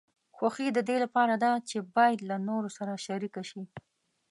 خوښي 0.35 0.67
د 0.73 0.79
دې 0.87 0.97
لپاره 1.03 1.33
ده 1.43 1.51
چې 1.69 1.77
باید 1.95 2.19
له 2.29 2.35
نورو 2.47 2.69
سره 2.77 3.01
شریکه 3.05 3.41
شي. 3.49 3.63